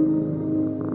[0.00, 0.89] あ。